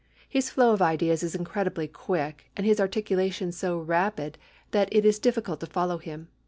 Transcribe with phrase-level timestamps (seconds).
[0.27, 4.39] His flow of ideas is incredibly quick, and his articulation so rapid,
[4.71, 6.27] that it is difficult to follow him.